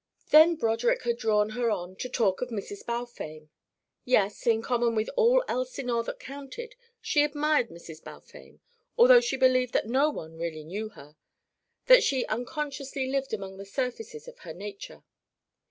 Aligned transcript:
Then 0.31 0.55
Broderick 0.55 1.03
had 1.03 1.17
drawn 1.19 1.49
her 1.49 1.69
on 1.69 1.95
to 1.97 2.09
talk 2.09 2.41
of 2.41 2.49
Mrs. 2.49 2.83
Balfame. 2.83 3.49
Yes, 4.03 4.47
in 4.47 4.63
common 4.63 4.95
with 4.95 5.11
all 5.15 5.43
Elsinore 5.47 6.03
that 6.05 6.19
counted, 6.19 6.73
she 6.99 7.21
admired 7.23 7.69
Mrs. 7.69 8.03
Balfame, 8.03 8.61
although 8.97 9.21
she 9.21 9.37
believed 9.37 9.73
that 9.73 9.85
no 9.85 10.09
one 10.09 10.39
really 10.39 10.63
knew 10.63 10.89
her, 10.89 11.17
that 11.85 12.01
she 12.01 12.25
unconsciously 12.25 13.05
lived 13.11 13.31
among 13.31 13.57
the 13.57 13.63
surfaces 13.65 14.27
of 14.27 14.39
her 14.39 14.55
nature. 14.55 15.03